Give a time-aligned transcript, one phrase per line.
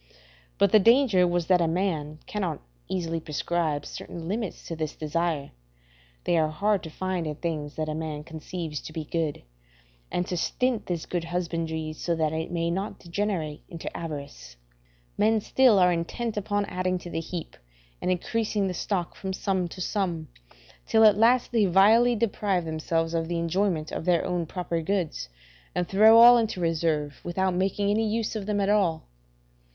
[0.57, 5.51] But the danger was that a man cannot easily prescribe certain limits to this desire
[6.23, 9.43] (they are hard to find in things that a man conceives to be good),
[10.11, 14.55] and to stint this good husbandry so that it may not degenerate into avarice:
[15.19, 17.55] men still are intent upon adding to the heap
[18.01, 20.29] and increasing the stock from sum to sum,
[20.87, 25.29] till at last they vilely deprive themselves of the enjoyment of their own proper goods,
[25.75, 29.03] and throw all into reserve, without making any use of them at all.